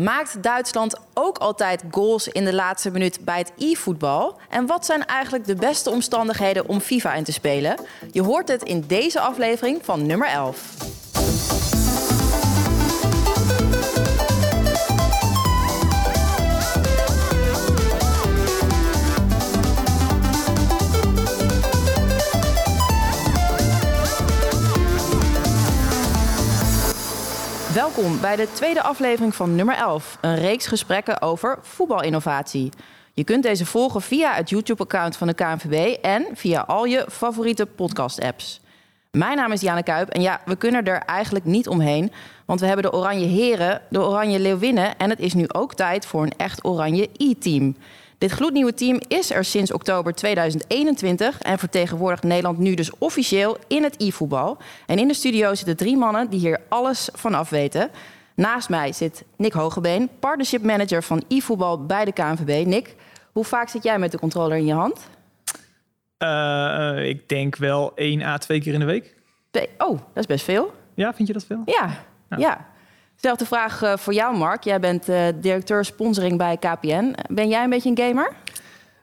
[0.00, 4.38] Maakt Duitsland ook altijd goals in de laatste minuut bij het e-voetbal?
[4.48, 7.76] En wat zijn eigenlijk de beste omstandigheden om FIFA in te spelen?
[8.12, 11.01] Je hoort het in deze aflevering van nummer 11.
[27.74, 32.72] Welkom bij de tweede aflevering van nummer 11, een reeks gesprekken over voetbalinnovatie.
[33.12, 37.66] Je kunt deze volgen via het YouTube-account van de KNVB en via al je favoriete
[37.66, 38.60] podcast-apps.
[39.10, 42.12] Mijn naam is Diana Kuip en ja, we kunnen er eigenlijk niet omheen,
[42.44, 46.06] want we hebben de Oranje Heren, de Oranje Leeuwinnen en het is nu ook tijd
[46.06, 47.76] voor een echt Oranje E-team.
[48.22, 53.82] Dit gloednieuwe team is er sinds oktober 2021 en vertegenwoordigt Nederland nu dus officieel in
[53.82, 54.58] het e-voetbal.
[54.86, 57.90] En in de studio zitten drie mannen die hier alles van af weten.
[58.34, 62.66] Naast mij zit Nick Hogebeen, partnership manager van e-voetbal bij de KNVB.
[62.66, 62.94] Nick,
[63.32, 65.08] hoe vaak zit jij met de controller in je hand?
[66.18, 69.14] Uh, ik denk wel één à twee keer in de week.
[69.78, 70.72] Oh, dat is best veel.
[70.94, 71.62] Ja, vind je dat veel?
[71.64, 72.36] Ja, ja.
[72.36, 72.71] ja.
[73.22, 74.64] Zelfde vraag uh, voor jou, Mark.
[74.64, 77.14] Jij bent uh, directeur sponsoring bij KPN.
[77.30, 78.32] Ben jij een beetje een gamer?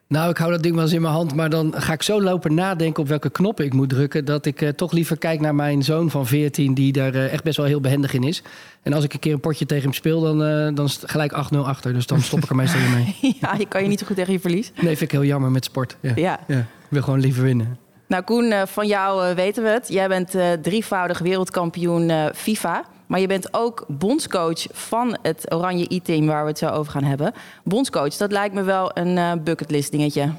[0.06, 2.22] Nou, ik hou dat ding wel eens in mijn hand, maar dan ga ik zo
[2.22, 4.24] lopen nadenken op welke knoppen ik moet drukken.
[4.24, 7.56] Dat ik uh, toch liever kijk naar mijn zoon van 14, die daar echt best
[7.56, 8.42] wel heel behendig in is.
[8.82, 10.38] En als ik een keer een potje tegen hem speel, dan,
[10.74, 11.92] dan is het gelijk 8-0 achter.
[11.92, 13.16] Dus dan stop ik er meestal mee.
[13.40, 14.72] ja, je kan je niet zo goed tegen je verlies.
[14.74, 15.96] Nee, vind ik heel jammer met sport.
[16.00, 16.12] Ja.
[16.16, 16.40] ja.
[16.46, 16.58] ja.
[16.58, 17.78] Ik wil gewoon liever winnen.
[18.06, 19.88] Nou, Koen, van jou weten we het.
[19.88, 22.84] Jij bent drievoudig wereldkampioen FIFA.
[23.10, 27.04] Maar je bent ook bondscoach van het Oranje E-team waar we het zo over gaan
[27.04, 27.32] hebben.
[27.64, 30.32] Bondscoach, dat lijkt me wel een uh, bucketlist dingetje.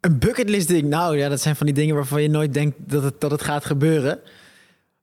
[0.00, 0.88] Een bucketlist ding?
[0.88, 3.42] Nou ja, dat zijn van die dingen waarvan je nooit denkt dat het, dat het
[3.42, 4.18] gaat gebeuren.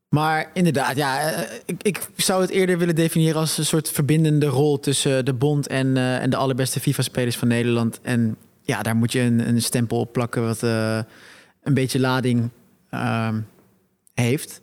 [0.09, 4.79] Maar inderdaad, ja, ik, ik zou het eerder willen definiëren als een soort verbindende rol
[4.79, 7.99] tussen de bond en, uh, en de allerbeste FIFA-spelers van Nederland.
[8.01, 12.49] En ja, daar moet je een, een stempel op plakken wat een beetje lading
[12.91, 13.29] uh,
[14.13, 14.61] heeft.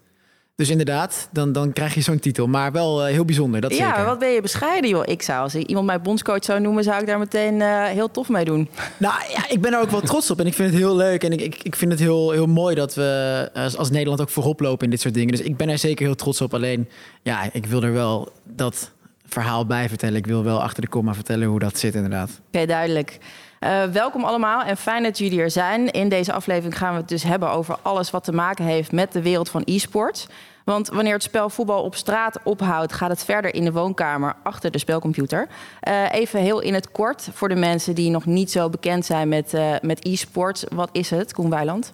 [0.55, 2.47] Dus inderdaad, dan, dan krijg je zo'n titel.
[2.47, 4.05] Maar wel uh, heel bijzonder, dat Ja, zeker.
[4.05, 5.03] wat ben je bescheiden, joh.
[5.05, 6.85] Ik zou, als ik iemand mij bondscoach zou noemen...
[6.85, 8.69] zou ik daar meteen uh, heel tof mee doen.
[8.97, 10.41] Nou ja, ik ben er ook wel trots op.
[10.41, 11.25] En ik vind het heel leuk.
[11.25, 14.31] En ik, ik, ik vind het heel, heel mooi dat we als, als Nederland ook
[14.31, 15.31] voorop lopen in dit soort dingen.
[15.31, 16.55] Dus ik ben er zeker heel trots op.
[16.55, 16.89] Alleen,
[17.23, 18.91] ja, ik wil er wel dat
[19.27, 20.17] verhaal bij vertellen.
[20.17, 22.31] Ik wil wel achter de komma vertellen hoe dat zit, inderdaad.
[22.31, 23.19] Oké, okay, duidelijk.
[23.65, 25.91] Uh, welkom allemaal en fijn dat jullie er zijn.
[25.91, 29.13] In deze aflevering gaan we het dus hebben over alles wat te maken heeft met
[29.13, 30.27] de wereld van e-sports.
[30.65, 34.71] Want wanneer het spel voetbal op straat ophoudt, gaat het verder in de woonkamer achter
[34.71, 35.49] de spelcomputer.
[35.89, 39.29] Uh, even heel in het kort voor de mensen die nog niet zo bekend zijn
[39.29, 40.65] met, uh, met e-sports.
[40.75, 41.93] Wat is het, Koen Weiland?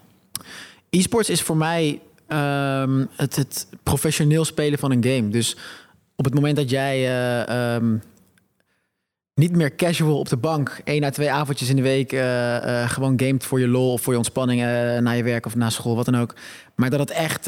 [0.90, 5.28] E-sports is voor mij um, het, het, professioneel spelen van een game.
[5.28, 5.56] Dus
[6.16, 8.02] op het moment dat jij um,
[9.38, 12.88] niet meer casual op de bank één à twee avondjes in de week uh, uh,
[12.90, 15.70] gewoon gamet voor je lol of voor je ontspanning uh, na je werk of na
[15.70, 16.34] school, wat dan ook.
[16.74, 17.44] Maar dat het echt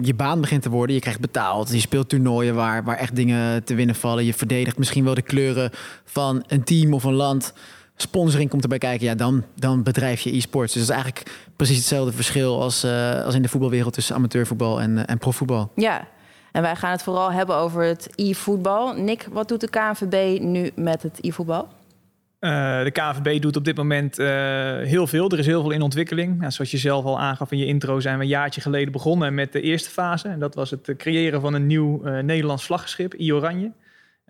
[0.00, 0.94] je baan begint te worden.
[0.94, 1.72] Je krijgt betaald.
[1.72, 4.24] Je speelt toernooien waar, waar echt dingen te winnen vallen.
[4.24, 5.70] Je verdedigt misschien wel de kleuren
[6.04, 7.52] van een team of een land.
[7.96, 9.06] Sponsoring komt erbij kijken.
[9.06, 10.72] Ja, dan, dan bedrijf je e-sports.
[10.72, 12.84] Dus dat is eigenlijk precies hetzelfde verschil als,
[13.24, 15.72] als in de voetbalwereld tussen amateurvoetbal en, en profvoetbal.
[15.74, 16.08] Ja,
[16.52, 18.94] en wij gaan het vooral hebben over het e-voetbal.
[18.94, 21.68] Nick, wat doet de KNVB nu met het e-voetbal?
[22.40, 24.26] Uh, de KNVB doet op dit moment uh,
[24.78, 25.30] heel veel.
[25.30, 26.38] Er is heel veel in ontwikkeling.
[26.38, 29.34] Nou, zoals je zelf al aangaf in je intro, zijn we een jaartje geleden begonnen
[29.34, 30.28] met de eerste fase.
[30.28, 33.70] En dat was het creëren van een nieuw uh, Nederlands vlaggenschip, I-Oranje.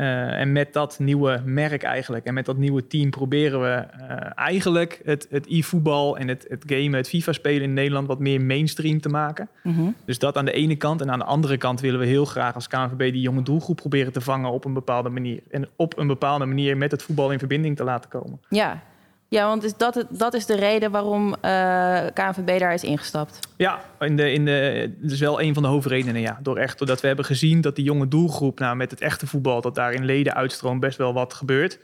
[0.01, 4.17] Uh, en met dat nieuwe merk eigenlijk en met dat nieuwe team proberen we uh,
[4.35, 9.01] eigenlijk het, het e-voetbal en het, het gamen, het FIFA-spelen in Nederland wat meer mainstream
[9.01, 9.49] te maken.
[9.63, 9.69] Mhm.
[9.75, 9.95] Mm -hmm.
[10.05, 11.01] Dus dat aan de ene kant.
[11.01, 14.13] En aan de andere kant willen we heel graag als KNVB die jonge doelgroep proberen
[14.13, 15.41] te vangen op een bepaalde manier.
[15.51, 18.41] En op een bepaalde manier met het voetbal in verbinding te laten komen.
[18.49, 18.83] Ja,
[19.31, 23.39] ja, want is dat, dat is de reden waarom uh, KNVB daar is ingestapt.
[23.57, 26.21] Ja, in de, in de, dat is wel een van de hoofdredenen.
[26.21, 26.39] Ja.
[26.43, 29.61] Door echt, doordat we hebben gezien dat die jonge doelgroep, nou, met het echte voetbal,
[29.61, 31.79] dat daar in leden uitstroom best wel wat gebeurt.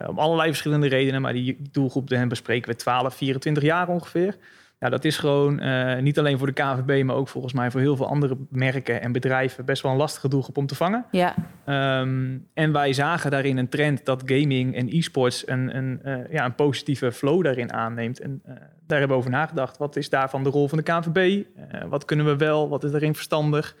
[0.00, 4.36] Uh, om allerlei verschillende redenen, maar die doelgroep bespreken we 12, 24 jaar ongeveer.
[4.80, 7.80] Ja, dat is gewoon uh, niet alleen voor de KNVB, maar ook volgens mij voor
[7.80, 11.04] heel veel andere merken en bedrijven best wel een lastige doelgroep om te vangen.
[11.10, 11.34] Ja.
[12.00, 16.44] Um, en wij zagen daarin een trend dat gaming en e-sports een, een, uh, ja,
[16.44, 18.20] een positieve flow daarin aanneemt.
[18.20, 18.54] En uh,
[18.86, 19.78] daar hebben we over nagedacht.
[19.78, 21.44] Wat is daarvan de rol van de KNVB?
[21.88, 22.68] wat kunnen we wel?
[22.68, 23.76] Wat is daarin verstandig?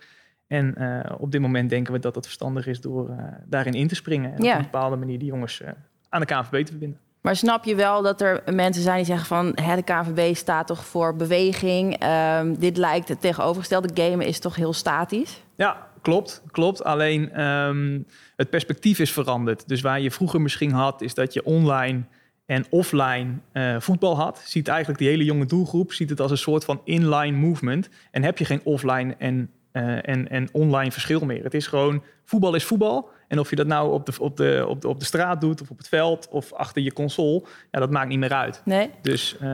[0.46, 0.74] En
[1.18, 3.10] op dit moment denken we dat het verstandig is door
[3.46, 4.34] daarin in te springen.
[4.34, 4.52] En Ja.
[4.52, 5.62] op een bepaalde manier die jongens
[6.08, 6.98] aan de KNVB te verbinden.
[7.28, 9.52] Maar snap je wel dat er mensen zijn die zeggen van...
[9.62, 11.98] Hè, de KNVB staat toch voor beweging.
[11.98, 13.88] Ehm, dit lijkt het tegenovergestelde.
[13.94, 15.42] Gamen is toch heel statisch?
[15.56, 16.84] Ja, klopt, klopt.
[16.84, 18.00] Alleen ehm,
[18.36, 19.68] het perspectief is veranderd.
[19.68, 22.02] Dus waar je vroeger misschien had, is dat je online
[22.46, 26.38] en offline eh, voetbal had, ziet eigenlijk die hele jonge doelgroep ziet het als een
[26.38, 27.88] soort van inline movement.
[28.10, 31.44] En heb je geen offline en, eh, en, en online verschil meer.
[31.44, 33.10] Het is gewoon voetbal is voetbal.
[33.28, 35.60] En of je dat nou op de, op, de, op, de, op de straat doet,
[35.60, 38.62] of op het veld, of achter je console, ja, dat maakt niet meer uit.
[38.64, 38.90] Nee?
[39.02, 39.48] Dus ehm,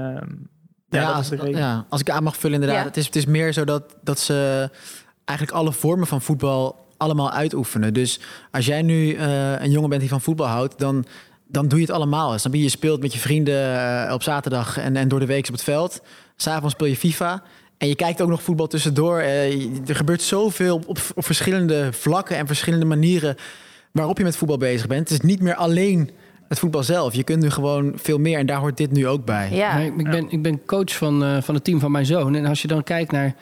[0.89, 1.61] ja, Ja, dat als, is de reden.
[1.61, 2.83] ja, als ik aan mag vullen inderdaad.
[2.83, 2.89] Ja.
[2.89, 4.71] Het, is, het is meer zo dat, dat ze
[5.25, 7.95] eigenlijk alle vormen van voetbal allemaal uitoefenen.
[7.95, 11.05] Dus als jij nu eh, een jongen bent die van voetbal houdt, dan,
[11.49, 12.39] dan doe je het allemaal.
[12.39, 12.63] Snap je?
[12.63, 15.63] Je speelt met je vrienden eh, op zaterdag en, en door de week op het
[15.63, 16.03] veld.
[16.37, 17.43] S'avonds speel je FIFA.
[17.79, 19.19] En je kijkt ook nog voetbal tussendoor.
[19.19, 23.37] Eh, er gebeurt zoveel op, op verschillende vlakken en verschillende manieren
[23.93, 25.09] waarop je met voetbal bezig bent.
[25.09, 26.11] Het is niet meer alleen
[26.49, 27.15] het voetbal zelf.
[27.15, 29.49] Je kunt nu gewoon veel meer en daar hoort dit nu ook bij.
[29.53, 29.73] Ja.
[29.73, 32.35] Maar ik, ben, ik ben coach van, eh, van het team van mijn zoon.
[32.35, 33.35] En als je dan kijkt naar...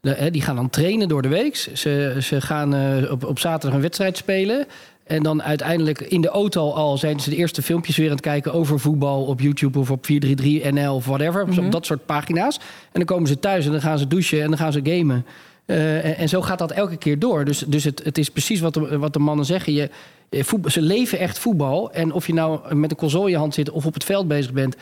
[0.00, 1.56] De, hè, die gaan dan trainen door de week.
[1.56, 4.66] Ze, ze gaan eh, op, op zaterdag een wedstrijd spelen.
[5.06, 8.20] En dan uiteindelijk in de auto al zijn ze de eerste filmpjes weer aan het
[8.20, 11.64] kijken over voetbal op YouTube of op 433 NL of whatever.
[11.64, 12.56] Op dat soort pagina's.
[12.56, 12.62] En
[12.92, 15.26] dan komen ze thuis en dan gaan ze douchen en dan gaan ze gamen.
[15.66, 17.44] Eh, en, en zo gaat dat elke keer door.
[17.44, 19.72] Dus, dus het, het is precies wat de, wat de mannen zeggen.
[19.72, 19.90] Je,
[20.28, 21.92] eh, voetbal, ze leven echt voetbal.
[21.92, 24.28] En of je nou met een console in je hand zit of op het veld
[24.28, 24.76] bezig bent,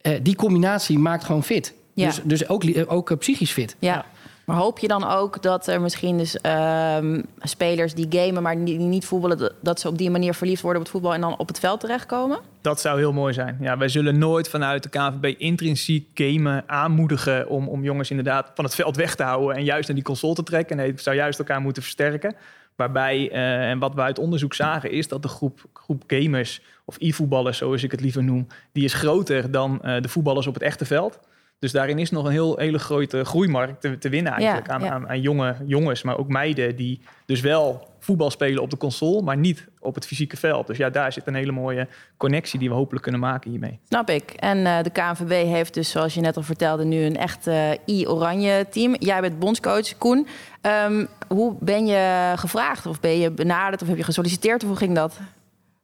[0.00, 1.74] eh, die combinatie maakt gewoon fit.
[1.94, 2.06] Ja.
[2.06, 3.76] Dus, dus ook, ook psychisch fit.
[3.78, 4.04] Ja.
[4.52, 9.04] Hoop je dan ook dat er misschien dus ehm, spelers die gamen, maar die, niet
[9.04, 11.48] voetballen, dat- dat ze op die manier verliefd worden op het voetbal en dan op
[11.48, 12.38] het veld terechtkomen?
[12.60, 13.56] Dat zou heel mooi zijn.
[13.60, 18.64] Ja, wij zullen nooit vanuit de KNVB intrinsiek gamen aanmoedigen om, om jongens inderdaad van
[18.64, 20.76] het veld weg te houden en juist naar die console te trekken.
[20.76, 22.34] Nee, het zou juist elkaar moeten versterken.
[22.76, 26.96] Waarbij, eh, en wat we uit onderzoek zagen, is dat de groep, groep gamers of
[26.98, 30.62] e-voetballers, zoals ik het liever noem, die is groter dan eh, de voetballers op het
[30.62, 31.18] echte veld.
[31.62, 34.82] Dus daarin is nog een heel, hele grote groeimarkt te, te winnen eigenlijk Ja, aan,
[34.82, 34.90] ja.
[34.90, 39.22] aan, aan jonge jongens, maar ook meiden die dus wel voetbal spelen op de console,
[39.22, 40.66] maar niet op het fysieke veld.
[40.66, 43.78] Dus ja, daar zit een hele mooie connectie die we hopelijk kunnen maken hiermee.
[43.88, 44.30] Snap ik.
[44.30, 47.70] En eh, de KNVB heeft dus, zoals je net al vertelde, nu een echt eh,
[47.86, 48.94] i-oranje team.
[48.98, 50.26] Jij bent bondscoach, Koen.
[50.60, 52.86] Ehm, hoe ben je gevraagd?
[52.86, 53.82] Of ben je benaderd?
[53.82, 54.62] Of heb je gesolliciteerd?
[54.62, 55.18] Of hoe ging dat?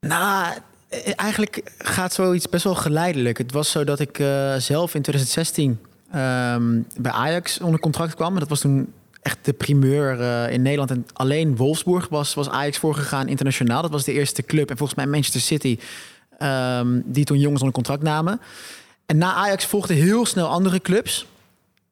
[0.00, 0.54] Nou,
[1.16, 3.38] eigenlijk gaat zoiets best wel geleidelijk.
[3.38, 5.78] Het was zo dat ik eh, zelf in 2016
[6.10, 8.38] ehm, bij Ajax onder contract kwam.
[8.38, 8.92] Dat was toen
[9.22, 10.90] echt de primeur eh, in Nederland.
[10.90, 13.82] En alleen Wolfsburg was, was Ajax voorgegaan internationaal.
[13.82, 14.70] Dat was de eerste club.
[14.70, 15.78] En volgens mij Manchester City,
[16.38, 18.40] ehm, die toen jongens onder contract namen.
[19.06, 21.26] En na Ajax volgden heel snel andere clubs.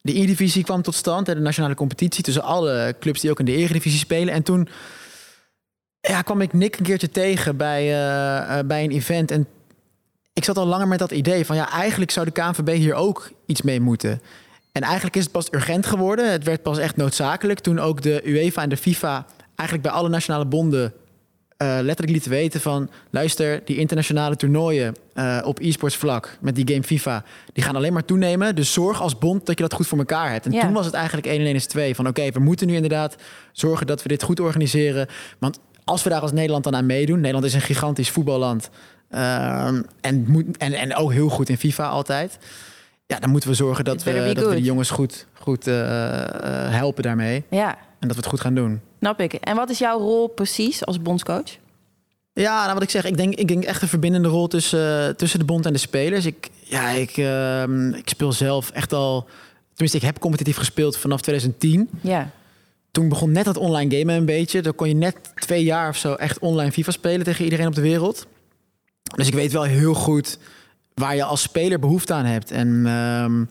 [0.00, 1.26] De E-divisie kwam tot stand.
[1.26, 4.34] De nationale competitie tussen alle clubs die ook in de Eredivisie spelen.
[4.34, 4.68] En toen
[6.06, 9.30] ja, kwam ik Nick een keertje tegen bij, eh, eh, bij een event.
[9.30, 9.46] En
[10.32, 13.30] ik zat al langer met dat idee van ja, eigenlijk zou de KNVB hier ook
[13.46, 14.20] iets mee moeten.
[14.72, 16.32] En eigenlijk is het pas urgent geworden.
[16.32, 20.08] Het werd pas echt noodzakelijk toen ook de UEFA en de FIFA eigenlijk bij alle
[20.08, 20.92] nationale bonden
[21.56, 24.94] eh, letterlijk lieten weten van luister, die internationale toernooien
[25.44, 28.54] op e-sports vlak met die game FIFA, die gaan alleen maar toenemen.
[28.54, 30.46] Dus zorg als bond dat je dat goed voor elkaar hebt.
[30.46, 30.60] En Ja.
[30.60, 33.16] toen was het eigenlijk 1 en 1 is 2 van oké, we moeten nu inderdaad
[33.52, 35.08] zorgen dat we dit goed organiseren.
[35.38, 38.70] Want als we daar als Nederland dan aan meedoen, Nederland is een gigantisch voetballand.
[39.10, 42.38] ehm, en, moet, en, en ook heel goed in FIFA altijd.
[43.06, 46.70] Ja, dan moeten we zorgen dat we, dat we die jongens goed, goed eh, eh,
[46.72, 47.44] helpen daarmee.
[47.50, 47.68] Ja,
[47.98, 48.80] En dat we het goed gaan doen.
[49.00, 49.32] snap ik.
[49.32, 51.56] En wat is jouw rol precies als bondscoach?
[52.32, 55.38] Ja, nou wat ik zeg, ik denk, ik denk echt een verbindende rol tussen, tussen
[55.38, 56.24] de bond en de spelers.
[56.26, 59.26] Ik, ja, ik, ehm, ik speel zelf echt al.
[59.68, 61.88] Tenminste, ik heb competitief gespeeld vanaf 2010.
[62.00, 62.30] Ja,
[62.96, 64.62] Toen begon net dat online gamen een beetje.
[64.62, 67.74] Dan kon je net twee jaar of zo echt online FIFA spelen tegen iedereen op
[67.74, 68.26] de wereld.
[69.02, 70.38] Dus ik weet wel heel goed
[70.94, 72.50] waar je als speler behoefte aan hebt.
[72.50, 73.44] En ehm,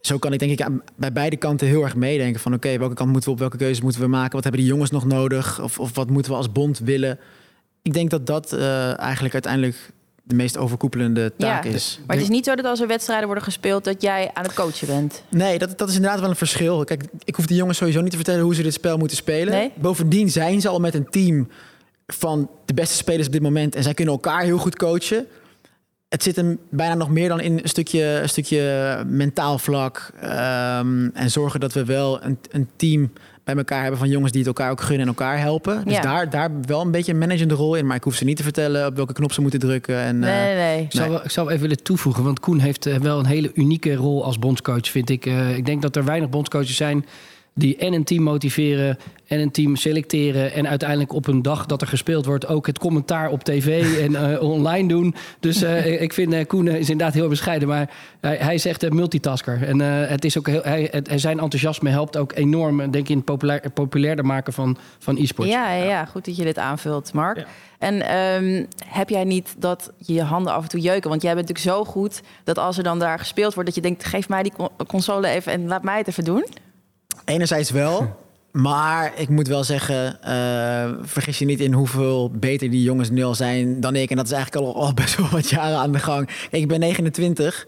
[0.00, 3.10] zo kan ik denk ik bij beide kanten heel erg meedenken van oké, welke kant
[3.10, 5.78] moeten we op, welke keuzes moeten we maken, wat hebben die jongens nog nodig of,
[5.78, 7.18] of wat moeten we als bond willen.
[7.82, 9.92] Ik denk dat dat eh, eigenlijk uiteindelijk
[10.26, 12.00] de meest overkoepelende taak Ja, is.
[12.06, 14.54] maar het is niet zo dat als er wedstrijden worden gespeeld, dat jij aan het
[14.54, 15.22] coachen bent.
[15.28, 16.84] Nee, dat, dat is inderdaad wel een verschil.
[16.84, 19.52] Kijk, ik hoef de jongens sowieso niet te vertellen hoe ze dit spel moeten spelen.
[19.52, 19.72] Nee?
[19.74, 21.48] Bovendien zijn ze al met een team
[22.06, 23.74] van de beste spelers op dit moment.
[23.74, 25.26] En zij kunnen elkaar heel goed coachen.
[26.08, 30.12] Het zit hem bijna nog meer dan in een stukje, een stukje mentaal vlak.
[30.20, 33.12] Ehm, en zorgen dat we wel een, een team
[33.44, 35.84] bij elkaar hebben van jongens die het elkaar ook gunnen en elkaar helpen.
[35.84, 36.00] Dus Ja.
[36.00, 37.86] daar, daar wel een beetje een managende rol in.
[37.86, 39.98] Maar ik hoef ze niet te vertellen op welke knop ze moeten drukken.
[39.98, 40.82] En, Nee, eh, nee, nee.
[40.82, 43.50] Ik zou, wel- ik zou even willen toevoegen, want Koen heeft eh, wel een hele
[43.54, 45.26] unieke rol als bondscoach, vind ik.
[45.26, 47.04] Eh, ik denk dat er weinig bondscoaches zijn
[47.54, 50.52] Die en een team motiveren en een team selecteren.
[50.52, 54.32] En uiteindelijk op een dag dat er gespeeld wordt ook het commentaar op tv en
[54.32, 55.14] eh, online doen.
[55.40, 57.68] Dus eh, ik vind uh, Koen is inderdaad heel bescheiden.
[57.68, 59.62] Maar hij, hij is echt een multitasker.
[59.62, 63.16] En het is ook heel, hij, het, zijn enthousiasme helpt ook enorm, denk ik, in
[63.16, 65.50] het populair, populairder maken van, van e-sports.
[65.50, 67.36] Ja, ja, ja, goed dat je dit aanvult, Mark.
[67.36, 67.46] Ja.
[67.78, 71.10] En um, heb jij niet dat je je handen af en toe jeuken?
[71.10, 73.88] Want jij bent natuurlijk zo goed dat als er dan daar gespeeld wordt, dat je
[73.88, 74.52] denkt: geef mij die
[74.86, 76.46] console even en laat mij het even doen.
[77.24, 78.22] Enerzijds wel.
[78.52, 83.22] Maar ik moet wel zeggen, uh, vergis je niet in hoeveel beter die jongens nu
[83.22, 84.10] al zijn dan ik.
[84.10, 86.28] En dat is eigenlijk al, al best wel wat jaren aan de gang.
[86.50, 87.66] ik ben 29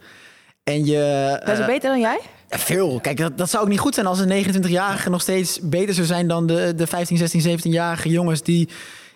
[0.64, 1.40] en je...
[1.44, 2.20] Best uh, beter dan jij?
[2.48, 3.00] Ja, veel.
[3.00, 6.06] Kijk, dat, dat zou ook niet goed zijn als een 29-jarige nog steeds beter zou
[6.06, 8.68] zijn dan de, de 15, 16, 17-jarige jongens die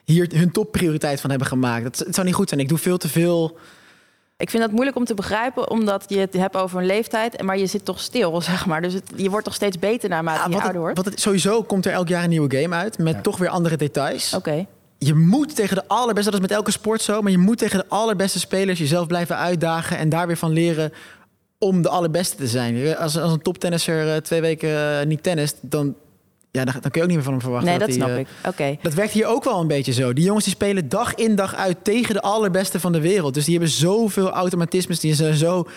[0.05, 1.83] hier hun topprioriteit van hebben gemaakt.
[1.83, 2.61] Dat, het zou niet goed zijn.
[2.61, 3.59] Ik doe veel te veel
[4.41, 7.59] ik vind dat moeilijk om te begrijpen, omdat je het hebt over een leeftijd, maar
[7.59, 8.83] je zit toch stil, zeg maar.
[8.83, 10.97] Dus het, je wordt toch steeds beter naarmate ja, je ouder wordt.
[10.97, 13.77] Wat het, sowieso komt er elk jaar een nieuwe game uit, met toch weer andere
[13.77, 14.35] details.
[14.35, 14.67] Oké.
[14.99, 17.79] Je moet tegen de allerbeste, dat is met elke sport zo, maar je moet tegen
[17.79, 20.93] de allerbeste spelers jezelf blijven uitdagen en daar weer van leren
[21.59, 22.97] om de allerbeste te zijn.
[22.97, 25.95] Als, als een toptennisser uh, twee weken uh, niet tennist, dan
[26.53, 27.69] ja, dan, dan, kun je ook niet meer van hem verwachten.
[27.71, 28.27] Nee, dat, dat snap uh, ik.
[28.47, 28.77] Oké.
[28.83, 30.13] Dat werkt hier ook wel een beetje zo.
[30.13, 33.35] Die jongens die spelen dag in dag uit tegen de allerbeste van de wereld.
[33.35, 35.01] Dus die hebben zoveel automatismes.
[35.01, 35.69] Die zijn zo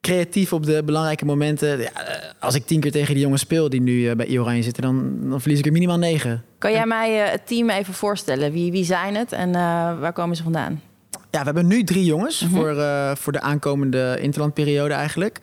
[0.00, 1.78] creatief op de belangrijke momenten.
[1.78, 4.62] Ja, eh, als ik tien keer tegen die jongens speel die nu uh, bij Oranje
[4.62, 6.44] zitten, dan, dan verlies ik er minimaal negen.
[6.58, 8.52] Kan jij mij het team even voorstellen?
[8.52, 9.52] Wie, wie zijn het en
[10.00, 10.82] waar komen ze vandaan?
[11.30, 12.56] Ja, we hebben nu drie jongens mm -hmm.
[12.56, 15.40] voor, voor de aankomende interlandperiode eigenlijk.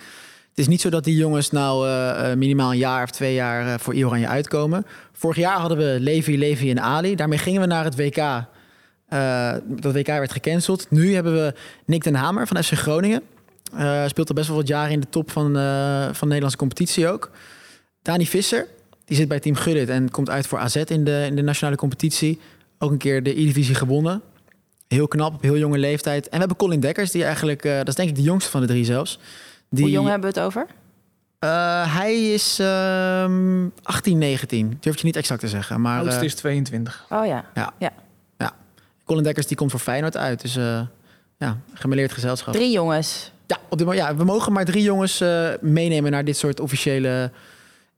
[0.58, 3.66] Het is niet zo dat die jongens nou uh, minimaal een jaar of twee jaar
[3.66, 4.86] uh, voor Oranje uitkomen.
[5.14, 7.16] Vorig jaar hadden we Levi, Levi en Ali.
[7.16, 8.16] Daarmee gingen we naar het WK.
[9.82, 10.86] dat WK werd gecanceld.
[10.90, 11.54] Nu hebben we
[11.86, 13.22] Nick den Hamer van FC Groningen.
[14.08, 17.32] speelt al best wel wat jaren in de top van, van de Nederlandse competitie ook.
[18.02, 18.68] Dani Visser,
[19.06, 21.78] die zit bij Team Gullit en komt uit voor AZ in de, in de nationale
[21.78, 22.40] competitie.
[22.80, 24.22] Ook een keer de E-divisie gewonnen.
[24.88, 26.24] Heel knap, op heel jonge leeftijd.
[26.24, 28.68] En we hebben Colin Dekkers, die eigenlijk, dat is denk ik de jongste van de
[28.68, 29.20] drie zelfs.
[29.70, 30.66] Die, Hoe jong hebben we het over?
[31.40, 33.30] Uh, hij is uh,
[33.84, 34.78] 18, 19.
[34.80, 35.82] Durf je niet exact te zeggen.
[35.82, 37.06] Maar, Oudste is 22.
[37.10, 37.46] Oh ja.
[37.54, 37.74] Ja.
[37.78, 37.92] ja.
[38.38, 38.54] ja.
[39.06, 40.42] Colin Dekkers die komt voor Feyenoord uit.
[40.42, 40.82] Dus uh,
[41.38, 42.54] ja, gemeleerd gezelschap.
[42.54, 43.32] Drie jongens.
[43.48, 47.32] Ja, op dit, ja, we mogen maar drie jongens uh, meenemen naar dit soort officiële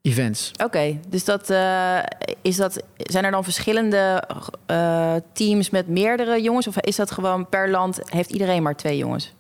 [0.01, 0.51] events.
[0.51, 1.99] Oké, okay, dus dat, uh,
[2.41, 4.23] is dat, zijn er dan verschillende
[4.71, 6.67] uh, teams met meerdere jongens?
[6.67, 9.33] Of is dat gewoon per land, heeft iedereen maar twee jongens?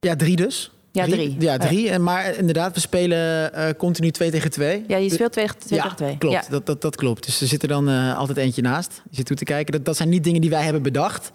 [0.00, 0.70] Ja, drie dus.
[0.92, 1.36] Ja, drie.
[1.38, 1.84] Ja, drie.
[1.84, 1.98] Ja.
[1.98, 4.84] Maar inderdaad, we spelen uh, continu twee tegen twee.
[4.86, 6.18] Ja, je speelt twee, twee ja, tegen twee.
[6.18, 6.50] Klopt, ja.
[6.50, 7.26] dat, dat, dat klopt.
[7.26, 9.02] Dus er zit er dan uh, altijd eentje naast.
[9.10, 9.72] Je zit toe te kijken.
[9.72, 11.30] Dat, dat zijn niet dingen die wij hebben bedacht.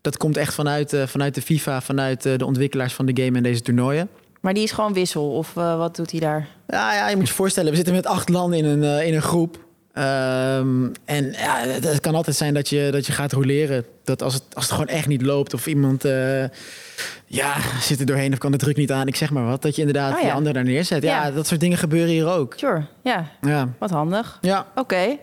[0.00, 3.42] Dat komt echt vanuit, uh, vanuit de FIFA, vanuit de ontwikkelaars van de game en
[3.42, 4.08] deze toernooien.
[4.40, 6.48] Maar die is gewoon wissel, of wat doet hij daar?
[6.66, 9.22] Ja, ja, je moet je voorstellen, we zitten met acht landen in een, in een
[9.22, 9.58] groep.
[9.94, 13.84] Um, en ja, het kan altijd zijn dat je, dat je gaat roleren.
[14.04, 16.44] Dat als het, als het gewoon echt niet loopt of iemand uh,
[17.26, 19.74] ja, zit er doorheen of kan de druk niet aan, ik zeg maar wat, dat
[19.74, 20.24] je inderdaad oh, ja.
[20.24, 21.02] die ander daar neerzet.
[21.02, 21.24] Ja.
[21.24, 21.30] ja.
[21.30, 22.54] dat soort dingen gebeuren hier ook.
[22.56, 23.30] Sure, ja.
[23.40, 23.68] ja.
[23.78, 24.38] Wat handig.
[24.40, 24.66] Ja.
[24.70, 24.80] Oké.
[24.80, 25.20] Okay.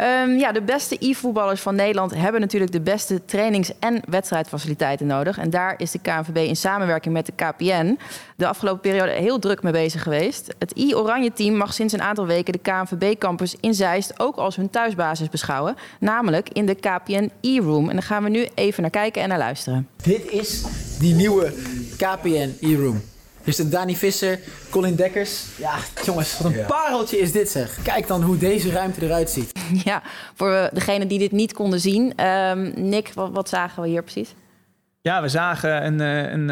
[0.00, 5.38] Um, ja, de beste e-voetballers van Nederland hebben natuurlijk de beste trainings- en wedstrijdfaciliteiten nodig.
[5.38, 7.98] En daar is de KNVB in samenwerking met de KPN
[8.36, 10.54] de afgelopen periode heel druk mee bezig geweest.
[10.58, 15.28] Het e-Oranje-team mag sinds een aantal weken de KNVB-campus in Zeist ook als hun thuisbasis
[15.28, 15.76] beschouwen.
[15.98, 17.88] Namelijk in de KPN e-room.
[17.88, 19.88] En daar gaan we nu even naar kijken en naar luisteren.
[20.02, 20.64] Dit is
[20.98, 21.52] die nieuwe
[21.96, 23.02] KPN e-room.
[23.44, 25.44] Dus de Dani Visser, Colin Dekkers.
[25.56, 26.66] Ja, jongens, wat een ja.
[26.66, 27.78] pareltje is dit zeg.
[27.82, 29.52] Kijk dan hoe deze ruimte eruit ziet.
[29.84, 30.02] Ja,
[30.34, 32.26] voor degenen die dit niet konden zien.
[32.26, 34.34] Um, Nick, wat, wat zagen we hier precies?
[35.02, 36.48] Ja, we zagen een, een,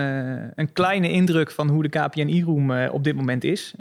[0.55, 3.75] een kleine indruk van hoe de KPN e-room op dit moment is.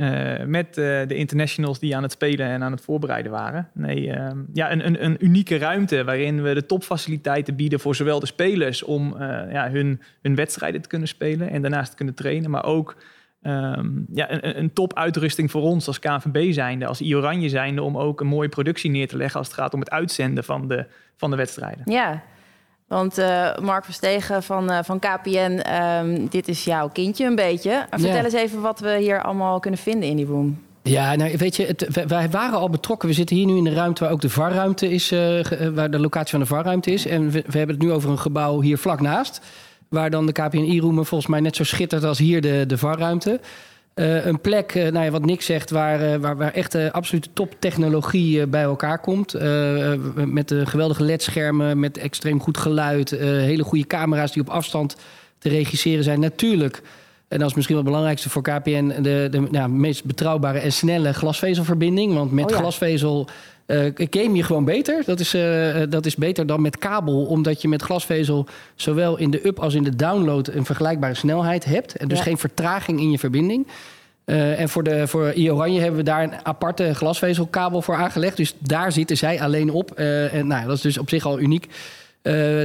[0.45, 3.69] Met de internationals die aan het spelen en aan het voorbereiden waren.
[3.73, 8.19] Nee, uh, ja, een, een, een, unieke ruimte waarin we de topfaciliteiten bieden voor zowel
[8.19, 9.15] de spelers om
[9.51, 12.49] ja, hun, hun wedstrijden te kunnen spelen en daarnaast te kunnen trainen.
[12.49, 12.95] Maar ook
[13.41, 18.21] um, ja, een, een topuitrusting voor ons als KNVB zijnde, als I-Oranje zijnde, om ook
[18.21, 21.29] een mooie productie neer te leggen als het gaat om het uitzenden van de, van
[21.29, 21.91] de wedstrijden.
[21.91, 22.23] Ja,
[22.87, 27.85] want uh, Mark Verstegen van, uh, van KPN, um, dit is jouw kindje een beetje.
[27.89, 30.65] Vertel eens even wat we hier allemaal kunnen vinden in die room.
[30.81, 33.07] Ja, nou weet je, het, wij waren al betrokken.
[33.07, 35.99] We zitten hier nu in de ruimte waar ook de VAR-ruimte is, uh, waar de
[35.99, 37.05] locatie van de VAR-ruimte is.
[37.05, 39.41] En we, we, hebben het nu over een gebouw hier vlak naast.
[39.89, 43.39] Waar dan de KPN e-room volgens mij net zo schittert als hier de, de VAR-ruimte.
[43.99, 47.29] Uh, een plek, uh, nou ja, wat Nick zegt, waar, uh, waar, waar echt absolute
[47.33, 49.33] toptechnologie bij elkaar komt.
[50.15, 54.95] met de geweldige ledschermen, met extreem goed geluid, hele goede camera's die op afstand
[55.39, 56.19] te regisseren zijn.
[56.19, 56.81] Natuurlijk
[57.27, 59.01] En dat is misschien wel het belangrijkste voor KPN...
[59.01, 62.13] de, de ja, meest betrouwbare en snelle glasvezelverbinding.
[62.13, 62.57] Want met Oh ja.
[62.57, 63.27] glasvezel
[63.67, 65.03] eh game je gewoon beter.
[65.05, 67.25] Dat is, eh, dat is beter dan met kabel.
[67.25, 68.45] Omdat je met glasvezel
[68.75, 70.47] zowel in de up als in de download...
[70.47, 71.95] een vergelijkbare snelheid hebt.
[71.95, 72.23] En dus Ja.
[72.23, 73.67] geen vertraging in je verbinding.
[74.25, 78.37] Eh, en voor, de, voor iOranje hebben we daar een aparte glasvezelkabel voor aangelegd.
[78.37, 79.91] Dus daar zitten zij alleen op.
[79.91, 81.67] En nou, dat is dus op zich al uniek.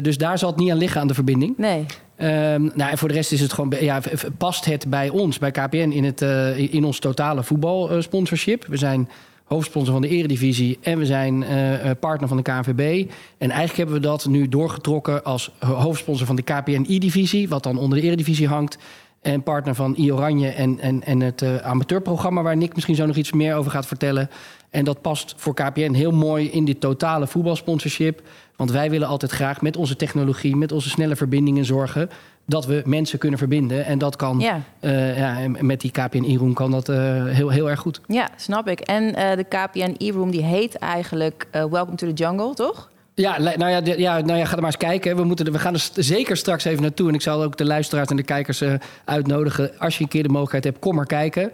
[0.03, 1.59] Dus daar zal het niet aan liggen aan de verbinding.
[1.59, 1.87] Nee.
[2.17, 4.01] Ehm, nou, en voor de rest is het gewoon, ja,
[4.39, 6.21] past het bij ons, bij KPN, in, het,
[6.57, 8.65] in- in ons totale voetbalsponsorship.
[8.67, 9.09] we zijn
[9.53, 13.11] hoofdsponsor van de Eredivisie en we zijn eh, eh, partner van de KNVB.
[13.39, 17.63] En eigenlijk hebben we dat nu doorgetrokken als ho- hoofdsponsor van de KPN E-divisie, wat
[17.63, 18.79] dan onder de Eredivisie hangt.
[19.21, 22.43] En partner van I-Oranje en, en, en het eh, amateurprogramma...
[22.43, 24.31] waar Nick misschien zo nog iets meer over gaat vertellen.
[24.71, 28.23] En dat past voor KPN heel mooi in dit totale voetbalsponsorship.
[28.57, 30.57] Want wij willen altijd graag met onze technologie...
[30.57, 32.11] met onze snelle verbindingen zorgen...
[32.47, 33.85] dat we mensen kunnen verbinden.
[33.85, 34.61] En dat kan Ja.
[34.81, 38.01] eh, ja, met die KPN e-room kan dat eh, heel, heel erg goed.
[38.07, 38.81] ja, snap ik.
[38.81, 42.91] En eh, de KPN e-room die heet eigenlijk Welcome to the Jungle, toch?
[43.15, 45.17] Ja, nou ja, ja, nou ja, ga er maar eens kijken.
[45.17, 47.09] We, moeten, we gaan er zeker straks even naartoe.
[47.09, 48.63] En ik zal ook de luisteraars en de kijkers
[49.05, 49.79] uitnodigen.
[49.79, 51.53] Als je een keer de mogelijkheid hebt, kom maar kijken.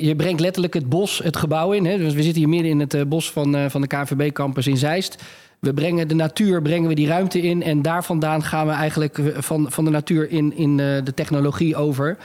[0.00, 1.84] Je brengt letterlijk het bos, het gebouw in.
[1.86, 1.96] Hè?
[1.98, 5.22] Dus we zitten hier midden in het bos van, van de KNVB-campus in Zeist.
[5.60, 7.62] We brengen de natuur, brengen we die ruimte in.
[7.62, 11.14] En daar vandaan gaan we eigenlijk eh, van, van de natuur in, in eh, de
[11.14, 12.16] technologie over.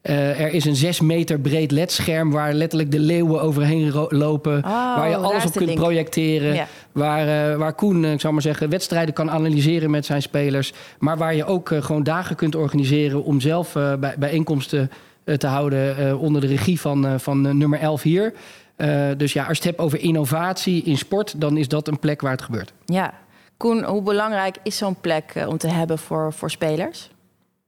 [0.00, 4.56] Eh, er is een zes meter breed ledscherm waar letterlijk de leeuwen overheen lopen.
[4.56, 5.78] Oh, waar je alles op kunt link.
[5.78, 6.54] projecteren.
[6.54, 6.66] Ja.
[6.92, 10.72] Waar, waar Koen, ik zou maar zeggen, wedstrijden kan analyseren met zijn spelers.
[10.98, 14.90] Maar waar je ook gewoon dagen kunt organiseren om zelf bij, bijeenkomsten
[15.36, 18.34] te houden onder de regie van, van nummer 11 hier.
[18.76, 21.98] Eh, dus ja, als je het hebt over innovatie in sport, dan is dat een
[21.98, 22.72] plek waar het gebeurt.
[22.84, 23.14] Ja.
[23.56, 27.10] Koen, hoe belangrijk is zo'n plek eh, om te hebben voor, voor spelers?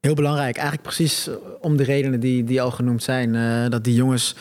[0.01, 0.57] Heel belangrijk.
[0.57, 3.35] Eigenlijk precies eh, om de redenen die, die al genoemd zijn.
[3.35, 4.35] eh, dat die jongens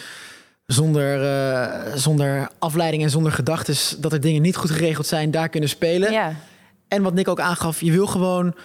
[0.66, 3.96] zonder, eh, zonder afleiding en zonder gedachtes...
[4.00, 6.12] dat er dingen niet goed geregeld zijn, daar kunnen spelen.
[6.12, 6.34] Ja.
[6.88, 8.56] En wat Nick ook aangaf, je wil gewoon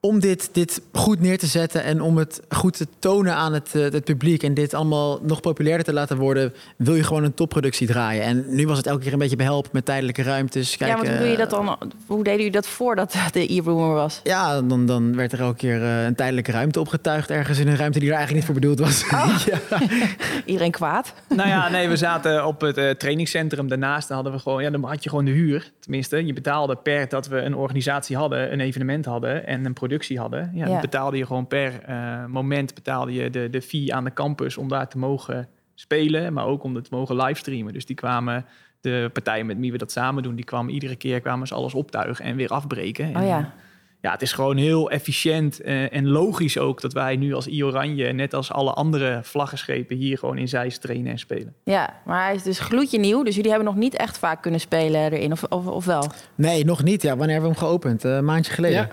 [0.00, 3.74] om dit, dit goed neer te zetten en om het goed te tonen aan het,
[3.74, 7.34] eh, het publiek en dit allemaal nog populairder te laten worden, wil je gewoon een
[7.34, 8.22] topproductie draaien.
[8.22, 10.76] En nu was het elke keer een beetje behelp met tijdelijke ruimtes.
[10.76, 11.78] Kijk, ja, want hoe doe je eh, dat dan?
[12.06, 14.20] Hoe deden jullie dat voordat de e-room er was?
[14.22, 17.76] Ja, dan, dan werd er elke keer eh, een tijdelijke ruimte opgetuigd ergens in een
[17.76, 19.04] ruimte die er eigenlijk niet voor bedoeld was.
[19.50, 19.78] ja.
[20.44, 21.14] Iedereen kwaad?
[21.28, 23.68] Nou ja, nee, we zaten op het eh, trainingscentrum.
[23.68, 25.72] Daarnaast hadden we gewoon, ja, dan had je gewoon de huur.
[25.80, 29.88] Tenminste, je betaalde per dat we een organisatie hadden, een evenement hadden en een productie
[29.98, 30.50] hadden.
[30.54, 34.56] Ja, betaalde je gewoon per eh, moment betaalde je de, de fee aan de campus
[34.56, 37.72] om daar te mogen spelen, maar ook om het te mogen livestreamen.
[37.72, 38.44] Dus die kwamen,
[38.80, 41.74] de partijen met wie we dat samen doen, die kwamen iedere keer kwamen ze alles
[41.74, 43.04] optuigen en weer afbreken.
[43.04, 43.52] En, Oh ja.
[44.00, 48.12] ja, het is gewoon heel efficiënt eh, en logisch ook dat wij nu als I-Oranje,
[48.12, 51.54] net als alle andere vlaggenschepen, hier gewoon in Zeist trainen en spelen.
[51.64, 53.22] Ja, maar hij is dus gloedje nieuw.
[53.22, 56.06] Dus jullie hebben nog niet echt vaak kunnen spelen erin, of, of, of wel?
[56.34, 57.02] Nee, nog niet.
[57.02, 58.04] Ja, wanneer hebben we hem geopend?
[58.04, 58.78] Eh, een maandje geleden.
[58.78, 58.88] Ja.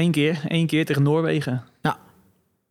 [0.00, 1.62] Eén keer, één keer tegen Noorwegen.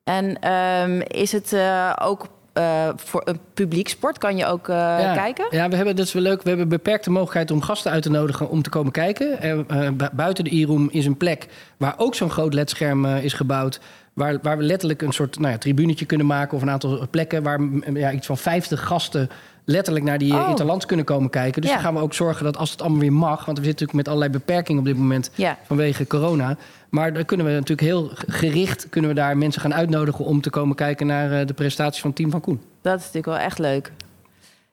[0.04, 4.18] En ehm, is het eh, ook eh, voor een publiek sport?
[4.18, 5.14] Kan je ook eh, Ja.
[5.14, 5.48] kijken?
[5.50, 6.42] Ja, we hebben, dat is wel leuk.
[6.42, 9.42] We hebben beperkte mogelijkheid om gasten uit te nodigen om te komen kijken.
[9.42, 13.34] En, eh, bu- buiten de e-room is een plek waar ook zo'n groot ledscherm is
[13.34, 13.80] gebouwd.
[14.14, 17.44] Waar, waar we letterlijk een soort nou ja, tribunetje kunnen maken of een aantal plekken
[17.44, 19.30] waar mm, ja, iets van 50 gasten
[19.66, 20.50] letterlijk naar die Oh.
[20.50, 21.62] interlands kunnen komen kijken.
[21.62, 21.76] Dus Ja.
[21.76, 23.94] dan gaan we ook zorgen dat als het allemaal weer mag, want we zitten natuurlijk
[23.94, 25.58] met allerlei beperkingen op dit moment Ja.
[25.66, 26.58] vanwege corona.
[26.90, 30.50] Maar dan kunnen we natuurlijk heel gericht kunnen we daar mensen gaan uitnodigen om te
[30.50, 32.62] komen kijken naar eh, de prestaties van het team van Koen.
[32.82, 33.92] Dat is natuurlijk wel echt leuk.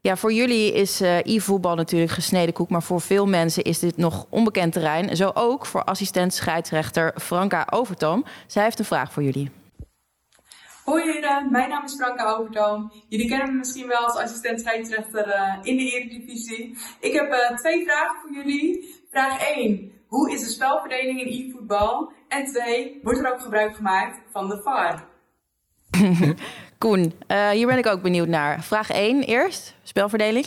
[0.00, 3.96] Ja, voor jullie is eh e-voetbal natuurlijk gesneden koek, maar voor veel mensen is dit
[3.96, 5.16] nog onbekend terrein.
[5.16, 8.24] Zo ook voor assistent scheidsrechter Franka Overtoom.
[8.46, 9.50] Zij heeft een vraag voor jullie.
[10.84, 12.92] Hoi heren, mijn naam is Franka Overtoom.
[13.08, 16.78] Jullie kennen me misschien wel als assistent scheidsrechter eh, in de Eredivisie.
[17.00, 18.94] Ik heb eh, twee vragen voor jullie.
[19.10, 19.95] Vraag 1.
[20.16, 22.12] Hoe is de spelverdeling in e-voetbal?
[22.28, 23.00] En 2.
[23.02, 25.04] Wordt er ook gebruik gemaakt van de VAR?
[26.78, 28.64] Koen, eh, hier ben ik ook benieuwd naar.
[28.64, 30.46] Vraag 1 eerst, spelverdeling.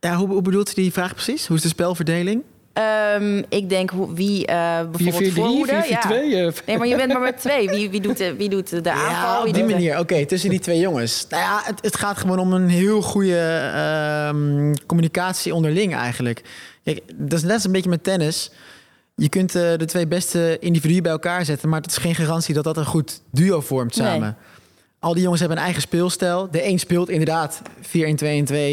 [0.00, 1.46] Ja, hoe, hoe bedoelt u die vraag precies?
[1.46, 2.42] Hoe is de spelverdeling?
[2.72, 5.82] Ehm, ik denk hoe, wie eh 4-4-3, bijvoorbeeld voorhoede.
[5.82, 5.86] 4-4-2.
[5.86, 6.52] Ja.
[6.66, 7.68] Nee, maar je bent maar met twee.
[7.68, 9.36] Wie, wie, doet, de, wie doet de aanval?
[9.36, 9.98] Ja, Wie op die manier.
[9.98, 11.26] Oké, tussen die twee jongens.
[11.28, 16.42] Nou ja, het, het gaat gewoon om een heel goede ehm, communicatie onderling eigenlijk.
[16.84, 18.50] Kijk, dat is net als een beetje met tennis.
[19.20, 22.54] Je kunt eh, de twee beste individuen bij elkaar zetten, maar dat is geen garantie
[22.54, 24.20] dat dat een goed duo vormt samen.
[24.20, 24.32] Nee.
[25.00, 26.50] Al die jongens hebben een eigen speelstijl.
[26.50, 27.90] De een speelt inderdaad 4-1-2-1-2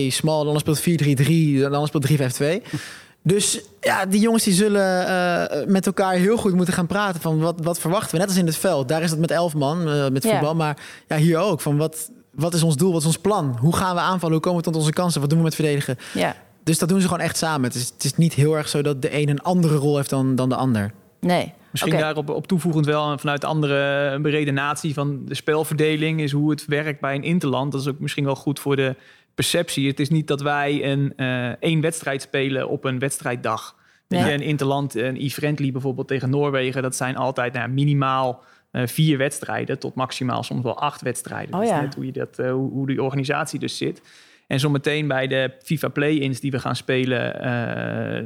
[0.08, 2.08] small, de ander speelt 4-3-3, de ander speelt
[2.42, 2.78] 3-5-2.
[3.22, 7.40] Dus ja, die jongens die zullen eh, met elkaar heel goed moeten gaan praten van
[7.40, 8.18] wat, wat verwachten we.
[8.18, 8.88] Net als in het veld.
[8.88, 10.56] Daar is het met elf man, eh, met voetbal.
[10.56, 10.78] Maar
[11.08, 11.62] ja, hier ook.
[11.62, 12.92] Van wat, wat is ons doel?
[12.92, 13.58] Wat is ons plan?
[13.60, 14.36] Hoe gaan we aanvallen?
[14.36, 15.22] Hoe komen we tot onze kansen?
[15.22, 15.98] Wat doen we met verdedigen?
[16.14, 17.64] Ja, Dus dat doen ze gewoon echt samen.
[17.64, 20.10] Het is, het is niet heel erg zo dat de een een andere rol heeft
[20.10, 20.92] dan, dan de ander.
[21.20, 21.54] nee.
[21.72, 26.66] Misschien daarop op toevoegend wel en vanuit andere beredenatie van de spelverdeling is hoe het
[26.66, 27.72] werkt bij een interland.
[27.72, 28.96] Dat is ook misschien wel goed voor de
[29.36, 29.88] perceptie.
[29.88, 33.76] Het is niet dat wij een eh, één wedstrijd spelen op een wedstrijddag.
[34.08, 34.26] Nee.
[34.26, 38.88] je, Een interland, een e-friendly bijvoorbeeld tegen Noorwegen, dat zijn altijd nou, ja, minimaal eh,
[38.88, 41.54] vier wedstrijden tot maximaal soms wel acht wedstrijden.
[41.54, 41.82] Oh Dat is ja.
[41.82, 44.02] net hoe, je dat, eh, hoe, hoe die organisatie dus zit.
[44.48, 47.50] En zometeen bij de FIFA Play-ins die we gaan spelen, eh,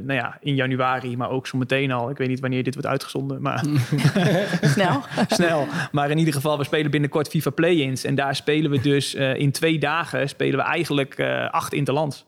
[0.05, 2.09] nou ja, in januari, maar ook zometeen al.
[2.09, 3.63] Ik weet niet wanneer dit wordt uitgezonden, maar
[4.61, 5.03] Snel.
[5.27, 5.67] snel.
[5.91, 8.03] Maar in ieder geval, we spelen binnenkort FIFA Play-ins.
[8.03, 12.25] En daar spelen we dus eh, in twee dagen spelen we eigenlijk eh, acht interlands.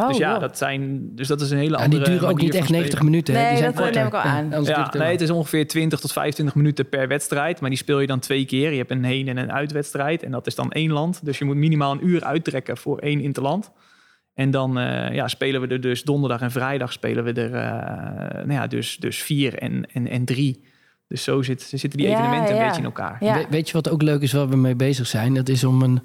[0.00, 0.40] Oh, dus ja, wow.
[0.40, 2.04] dat zijn, dus dat is een hele En andere.
[2.04, 3.10] die duren ook niet echt van 90 spelen.
[3.10, 3.34] minuten.
[3.34, 3.40] hè?
[3.40, 3.96] Nee, die zijn dat korter.
[4.00, 4.50] neem ik al aan.
[4.64, 7.60] Ja, het te nee, het is ongeveer 20 tot 25 minuten per wedstrijd.
[7.60, 8.70] Maar die speel je dan twee keer.
[8.70, 10.22] Je hebt een heen- en een uitwedstrijd.
[10.22, 11.24] En dat is dan één land.
[11.24, 13.70] Dus je moet minimaal een uur uittrekken voor één interland.
[14.34, 18.34] En dan eh, ja, spelen we er dus donderdag en vrijdag spelen we er eh,
[18.34, 20.64] nou ja, dus, dus vier en, en, en drie.
[21.08, 22.60] Dus zo zit, zitten die Ja, evenementen ja.
[22.60, 23.16] een beetje in elkaar.
[23.24, 23.34] Ja.
[23.34, 25.34] We- weet je wat ook leuk is waar we mee bezig zijn?
[25.34, 26.00] Dat is om een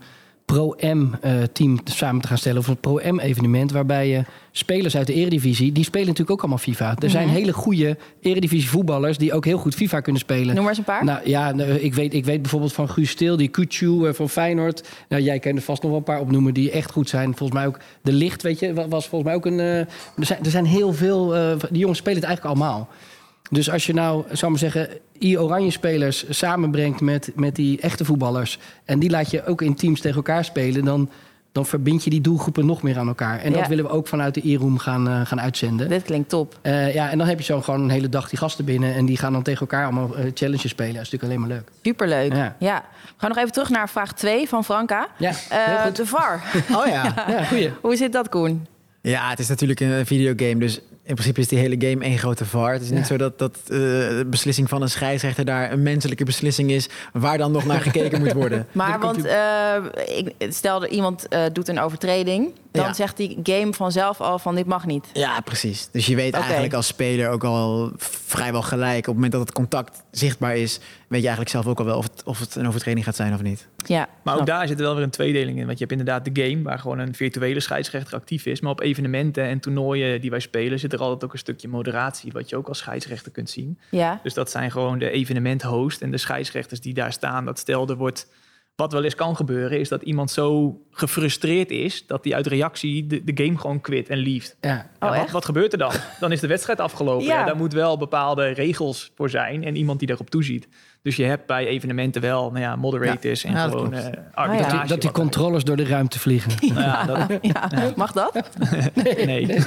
[0.45, 2.59] Pro-M-team samen te gaan stellen.
[2.59, 5.71] Of een Pro-M-evenement waarbij je spelers uit de eredivisie...
[5.71, 6.95] die spelen natuurlijk ook allemaal FIFA.
[6.99, 7.35] Er zijn Mhm.
[7.35, 9.17] hele goede eredivisie voetballers...
[9.17, 10.45] die ook heel goed FIFA kunnen spelen.
[10.55, 11.03] Noem maar eens een paar.
[11.05, 14.29] Nou ja, nou, ik weet, ik weet bijvoorbeeld van Guus Stil, die Kutsu eh, van
[14.29, 14.87] Feyenoord.
[15.09, 17.35] Nou, jij kent er vast nog wel een paar opnoemen die echt goed zijn.
[17.35, 19.59] Volgens mij ook de Licht, weet je, wa- was volgens mij ook een...
[19.59, 19.87] eh, er,
[20.25, 22.87] zijn, er zijn heel veel, eh, die jongens spelen het eigenlijk allemaal.
[23.49, 28.05] Dus als je nou, zou ik maar zeggen, I-Oranje spelers samenbrengt met, met die echte
[28.05, 28.59] voetballers...
[28.85, 30.85] en die laat je ook in teams tegen elkaar spelen...
[30.85, 31.09] dan,
[31.51, 33.39] dan verbind je die doelgroepen nog meer aan elkaar.
[33.39, 33.57] En Ja.
[33.57, 35.89] dat willen we ook vanuit de E-room gaan, eh, gaan uitzenden.
[35.89, 36.57] Dit klinkt top.
[36.61, 38.93] Eh, ja, en dan heb je zo gewoon een hele dag die gasten binnen...
[38.95, 40.93] en die gaan dan tegen elkaar allemaal eh, challenges spelen.
[40.93, 41.69] Dat is natuurlijk alleen maar leuk.
[41.81, 42.33] Superleuk.
[42.33, 42.55] Ja.
[42.59, 42.83] Ja.
[43.05, 45.07] We gaan nog even terug naar vraag 2 van Franka.
[45.17, 45.95] Ja, Eh, heel goed.
[45.95, 46.43] de VAR.
[46.75, 47.13] Oh ja.
[47.27, 47.71] Ja, goeie.
[47.81, 48.67] Hoe zit dat, Koen?
[49.01, 52.45] Ja, het is natuurlijk een videogame, dus in principe is die hele game één grote
[52.45, 52.73] VAR.
[52.73, 52.95] Het is Ja.
[52.95, 56.89] niet zo dat, dat eh, de beslissing van een scheidsrechter daar een menselijke beslissing is...
[57.13, 58.67] waar dan nog naar gekeken moet worden.
[58.71, 59.75] Maar want eh,
[60.17, 62.93] ik, stel dat iemand eh, doet een overtreding, dan Ja.
[62.93, 65.09] zegt die game vanzelf al van dit mag niet.
[65.13, 65.89] Ja, precies.
[65.91, 68.97] Dus je weet eigenlijk als speler ook al vrijwel gelijk...
[68.99, 70.77] op het moment dat het contact zichtbaar is...
[70.77, 73.33] weet je eigenlijk zelf ook al wel of het, of het een overtreding gaat zijn
[73.33, 73.67] of niet.
[73.85, 74.57] Ja, Maar ook snap.
[74.57, 75.65] daar zit er wel weer een tweedeling in.
[75.65, 78.61] Want je hebt inderdaad de game, waar gewoon een virtuele scheidsrechter actief is.
[78.61, 82.31] Maar op evenementen en toernooien die wij spelen, zit er altijd ook een stukje moderatie,
[82.31, 83.79] wat je ook als scheidsrechter kunt zien.
[83.91, 87.45] Ja, Dus dat zijn gewoon de evenementhost en de scheidsrechters die daar staan.
[87.45, 88.27] Dat stel er wordt.
[88.75, 93.07] Wat wel eens kan gebeuren, is dat iemand zo gefrustreerd is dat hij uit reactie
[93.07, 94.57] de, de game gewoon quit en lieft.
[94.61, 94.69] Ja.
[94.99, 95.91] Ja, Oh, wat, wat gebeurt er dan?
[96.19, 97.25] Dan is de wedstrijd afgelopen.
[97.25, 97.39] Ja.
[97.39, 97.45] Ja.
[97.45, 100.67] daar moet wel bepaalde regels voor zijn en iemand die daarop toeziet.
[101.03, 104.05] Dus je hebt bij evenementen wel nou ja, moderators en Ja, dat gewoon klopt.
[104.05, 104.19] eh, ja.
[104.33, 104.69] arbitrage.
[104.71, 106.51] Dat die, dat die controllers door de ruimte vliegen.
[106.73, 107.69] Nou ja, dat, ja.
[107.95, 108.39] mag dat?
[109.25, 109.57] nee.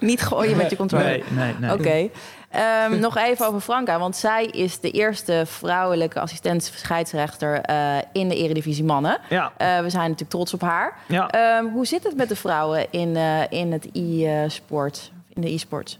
[0.00, 1.04] Niet gooien met je controle.
[1.04, 1.72] Nee, nee, nee.
[1.72, 2.08] Oké.
[2.50, 8.28] Ehm, nog even over Franka, want zij is de eerste vrouwelijke assistent scheidsrechter eh, in
[8.28, 9.18] de Eredivisie Mannen.
[9.28, 10.96] Ja, Eh, we zijn natuurlijk trots op haar.
[11.08, 11.28] ja.
[11.30, 15.98] Ehm, hoe zit het met de vrouwen in, eh, in het e-sport, in de e-sport?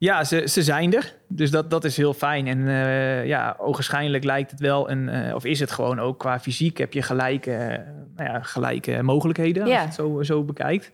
[0.00, 1.14] Ja, ze, ze zijn er.
[1.28, 2.46] Dus dat, dat is heel fijn.
[2.46, 6.40] En eh, ja, ogenschijnlijk lijkt het wel een, eh, of is het gewoon ook qua
[6.40, 7.78] fysiek heb je gelijke, eh,
[8.16, 10.92] nou ja, gelijke mogelijkheden als je het zo, zo bekijkt.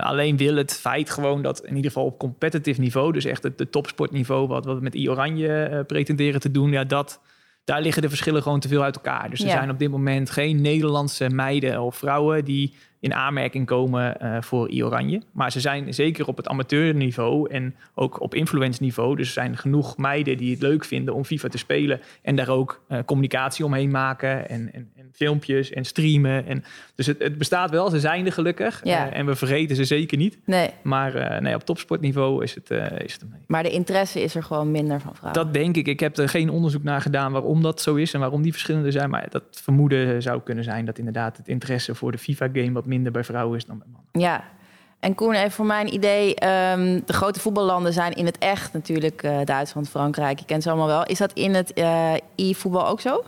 [0.00, 3.58] Alleen wil het feit gewoon dat in ieder geval op competitive niveau, dus echt het
[3.58, 7.20] de topsportniveau, wat, wat we met I-Oranje pretenderen te doen, ja, dat,
[7.64, 9.30] daar liggen de verschillen gewoon te veel uit elkaar.
[9.30, 9.52] Dus er Ja.
[9.52, 14.70] zijn op dit moment geen Nederlandse meiden of vrouwen die in aanmerking komen eh, voor
[14.70, 15.22] I-Oranje.
[15.32, 19.16] Maar ze zijn zeker op het amateurniveau en ook op influence niveau.
[19.16, 22.48] Dus er zijn genoeg meiden die het leuk vinden om FIFA te spelen en daar
[22.48, 26.46] ook eh, communicatie omheen maken en, en, en filmpjes en streamen.
[26.46, 29.10] En, dus het, het bestaat wel, ze zijn er gelukkig Ja.
[29.10, 30.38] Eh, en we vergeten ze zeker niet.
[30.44, 32.70] Nee, Maar nee, op topsportniveau is het,
[33.04, 33.40] is het ermee.
[33.46, 35.44] maar de interesse is er gewoon minder van vrouwen.
[35.44, 35.86] Dat denk ik.
[35.86, 38.90] Ik heb er geen onderzoek naar gedaan waarom dat zo is en waarom die verschillende
[38.90, 39.10] zijn.
[39.10, 43.12] Maar dat vermoeden zou kunnen zijn dat inderdaad het interesse voor de FIFA-game wat minder
[43.12, 44.10] bij vrouwen is dan bij mannen.
[44.30, 44.44] Ja.
[45.00, 46.34] En Koen, even voor mijn idee.
[46.34, 50.38] ehm, de grote voetballanden zijn in het echt natuurlijk eh, Duitsland, Frankrijk.
[50.38, 51.04] Je kent ze allemaal wel.
[51.04, 53.24] Is dat in het eh, e-voetbal ook zo?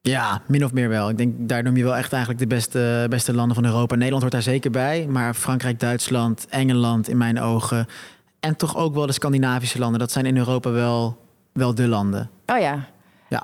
[0.00, 1.08] Ja, min of meer wel.
[1.08, 3.94] Ik denk, daar noem je wel echt eigenlijk de beste, beste landen van Europa.
[3.94, 5.06] Nederland hoort daar zeker bij.
[5.08, 7.86] Maar Frankrijk, Duitsland, Engeland in mijn ogen.
[8.40, 9.98] En toch ook wel de Scandinavische landen.
[9.98, 11.18] Dat zijn in Europa wel,
[11.52, 12.30] wel de landen.
[12.46, 12.88] Oh ja.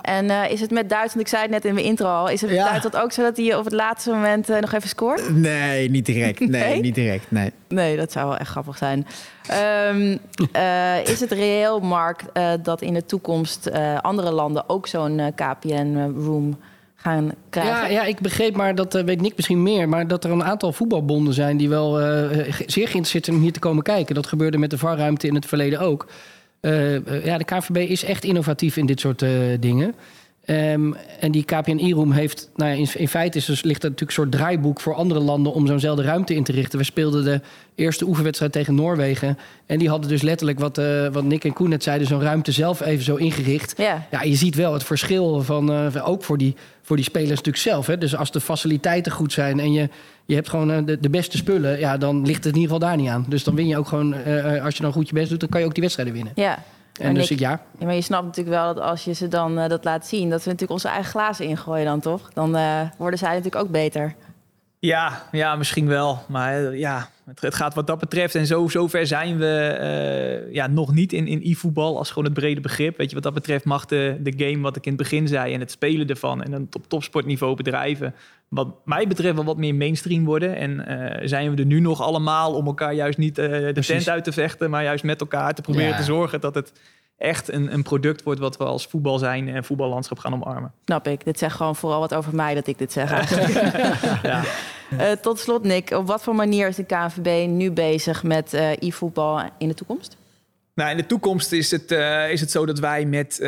[0.03, 0.15] Ja.
[0.17, 2.41] En eh, is het met Duitsland, ik zei het net in mijn intro al, is
[2.41, 2.69] het met Ja.
[2.69, 5.35] Duitsland ook zo dat hij op het laatste moment eh, nog even scoort?
[5.37, 6.41] Nee, niet direct.
[6.49, 6.81] Nee, Nee?
[6.81, 7.31] niet direct.
[7.31, 7.51] Nee.
[7.69, 9.07] Nee, dat zou wel echt grappig zijn.
[9.47, 10.17] Ehm,
[10.53, 15.19] eh, is het reëel, Mark, eh, dat in de toekomst eh, andere landen ook zo'n
[15.19, 16.59] eh, KPN-room
[16.97, 17.73] gaan krijgen?
[17.73, 19.89] Ja, ja, ik begreep maar, dat eh, weet Nick misschien meer...
[19.89, 21.57] maar dat er een aantal voetbalbonden zijn...
[21.57, 22.07] die wel eh,
[22.67, 24.15] zeer geïnteresseerd zijn om hier te komen kijken.
[24.15, 26.07] Dat gebeurde met de VAR-ruimte in het verleden ook.
[26.63, 29.95] Eh, eh, ja, de KVB is echt innovatief in dit soort eh, dingen.
[30.45, 32.51] Ehm, en die KPN-room heeft...
[32.57, 34.81] Nou ja, in, in feite is dus, ligt er natuurlijk een soort draaiboek...
[34.81, 36.79] voor andere landen om zo'nzelfde ruimte in te richten.
[36.79, 37.41] We speelden de
[37.75, 39.39] eerste oefenwedstrijd tegen Noorwegen...
[39.67, 40.81] en die hadden dus letterlijk, wat,
[41.13, 42.07] wat Nick en Koen net zeiden...
[42.07, 43.75] zo'n ruimte zelf even zo ingericht...
[43.77, 44.07] Ja.
[44.11, 46.57] Ja, je ziet wel het verschil van, ook voor die,
[46.93, 47.87] voor die spelers natuurlijk zelf.
[47.87, 47.99] Hè?
[47.99, 49.89] Dus als de faciliteiten goed zijn en je,
[50.25, 51.79] je hebt gewoon eh, de, de beste spullen...
[51.79, 53.25] Ja, dan ligt het in ieder geval daar niet aan.
[53.29, 55.41] Dus dan win je ook gewoon, eh, eh, als je dan goed je best doet...
[55.41, 56.33] dan kan je ook die wedstrijden winnen.
[56.37, 56.59] Ja.
[56.93, 59.13] En Maar dus Nick, ik, ja, ja, maar je snapt natuurlijk wel dat als je
[59.13, 60.31] ze dan eh, dat laat zien...
[60.31, 62.31] dat we natuurlijk onze eigen glazen ingooien dan, toch?
[62.33, 64.15] Dan eh, worden zij natuurlijk ook beter.
[64.79, 66.23] Ja, ja, misschien wel.
[66.29, 68.35] Maar ja, het, het gaat wat dat betreft.
[68.35, 72.35] En zo, zover zijn we eh, ja, nog niet in, in e-voetbal als gewoon het
[72.35, 72.97] brede begrip.
[72.97, 75.55] Weet je, wat dat betreft mag de, de game, wat ik in het begin zei,
[75.55, 78.15] en het spelen ervan en het op topsportniveau bedrijven,
[78.49, 80.57] wat mij betreft wel wat meer mainstream worden.
[80.57, 83.87] En eh, zijn we er nu nog allemaal om elkaar juist niet eh, de Precies.
[83.87, 85.97] tent uit te vechten, maar juist met elkaar te proberen Ja.
[85.97, 86.73] te zorgen dat het
[87.19, 90.73] echt een, een product wordt wat we als voetbal zijn en voetballandschap gaan omarmen.
[90.85, 91.25] Snap ik.
[91.25, 93.53] Dit zegt gewoon vooral wat over mij dat ik dit zeg eigenlijk.
[94.23, 94.43] Ja.
[94.99, 95.91] Eh, tot slot, Nick.
[95.91, 100.17] Op wat voor manier is de KNVB nu bezig met eh, e-voetbal in de toekomst?
[100.75, 103.39] Nou, in de toekomst is het, eh, is het zo dat wij met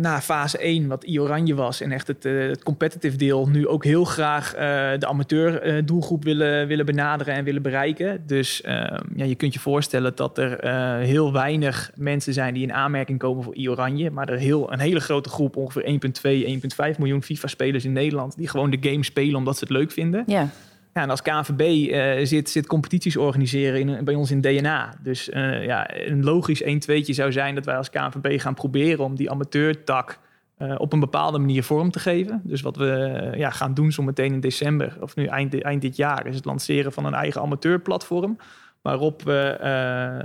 [0.00, 3.84] na fase 1, wat I-Oranje was, en echt het, eh, het competitive deel, nu ook
[3.84, 4.50] heel graag
[4.98, 8.22] de amateur doelgroep willen, willen benaderen en willen bereiken.
[8.26, 12.72] Dus eh, ja, je kunt je voorstellen dat er heel weinig mensen zijn die in
[12.72, 14.10] aanmerking komen voor I-Oranje.
[14.10, 16.44] Maar er heel, een hele grote groep, ongeveer 1,2,
[16.92, 20.24] 1,5 miljoen FIFA-spelers in Nederland, die gewoon de game spelen omdat ze het leuk vinden.
[20.26, 20.48] Ja.
[20.94, 24.94] Ja, en als KNVB eh, zit, zit competities organiseren in, bij ons in DNA.
[25.02, 29.16] Dus eh, ja, een logisch 1-2'tje zou zijn dat wij als KNVB gaan proberen om
[29.16, 30.18] die amateurtak
[30.56, 32.40] eh, op een bepaalde manier vorm te geven.
[32.44, 36.26] Dus wat we ja, gaan doen zometeen in december, of nu eind, eind dit jaar,
[36.26, 38.36] is het lanceren van een eigen amateurplatform.
[38.82, 39.58] Waarop we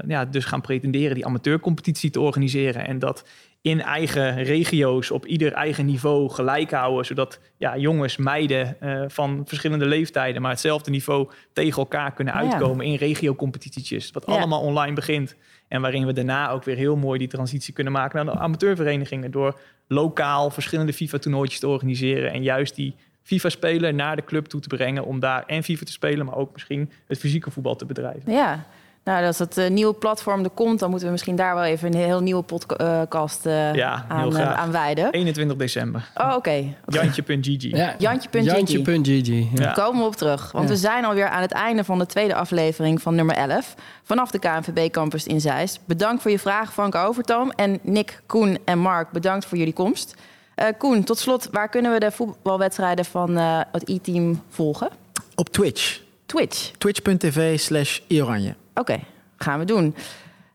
[0.07, 2.87] ja, dus gaan pretenderen die amateurcompetitie te organiseren.
[2.87, 3.25] En dat
[3.65, 7.05] in eigen regio's op ieder eigen niveau gelijk houden.
[7.05, 12.39] Zodat ja, jongens, meiden eh, van verschillende leeftijden, maar hetzelfde niveau tegen elkaar kunnen ja.
[12.39, 14.11] uitkomen in regiocompetitietjes.
[14.11, 14.33] Wat Ja.
[14.33, 15.35] allemaal online begint.
[15.67, 19.31] En waarin we daarna ook weer heel mooi die transitie kunnen maken naar de amateurverenigingen.
[19.31, 22.31] Door lokaal verschillende FIFA-toernooitjes te organiseren.
[22.31, 25.05] En juist die FIFA-speler naar de club toe te brengen.
[25.05, 28.31] Om daar en FIFA te spelen, maar ook misschien het fysieke voetbal te bedrijven.
[28.31, 28.65] Ja.
[29.05, 31.87] Nou, als het eh, nieuwe platform er komt, dan moeten we misschien daar wel even
[31.93, 35.11] een heel nieuwe podcast eh, Ja, heel aan, eh, aan wijden.
[35.11, 36.11] 21 december.
[36.15, 36.63] Oh, oké.
[36.87, 37.61] Jantje.gg.
[37.61, 37.95] ja.
[37.97, 38.43] Jantje.gg.
[38.43, 39.27] Jantje.gg.
[39.27, 39.63] Ja.
[39.63, 39.71] Ja.
[39.71, 40.51] Komen we op terug.
[40.51, 40.69] Want Ja.
[40.73, 43.75] we zijn alweer aan het einde van de tweede aflevering van nummer 11.
[44.03, 45.79] Vanaf de KNVB Campus in Zeist.
[45.85, 47.51] Bedankt voor je vragen, Frank Overtoom.
[47.51, 50.15] En Nick, Koen en Mark, bedankt voor jullie komst.
[50.55, 54.89] Eh, Koen, tot slot, waar kunnen we de voetbalwedstrijden van eh, het e-team volgen?
[55.35, 56.03] Op Twitch.
[56.25, 56.71] Twitch.
[56.77, 58.55] Twitch.tv slash ioranje.
[58.73, 58.99] Oké,
[59.37, 59.95] gaan we doen.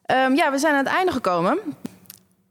[0.06, 1.59] Ehm, ja, we zijn aan het einde gekomen.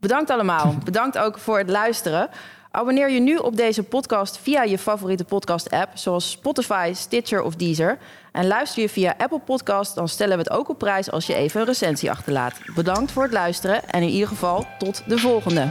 [0.00, 0.74] Bedankt allemaal.
[0.84, 2.28] Bedankt ook voor het luisteren.
[2.70, 7.98] Abonneer je nu op deze podcast via je favoriete podcast-app, zoals Spotify, Stitcher of Deezer.
[8.32, 11.34] En luister je via Apple Podcast, dan stellen we het ook op prijs als je
[11.34, 12.60] even een recensie achterlaat.
[12.74, 15.68] Bedankt voor het luisteren en in ieder geval tot de volgende.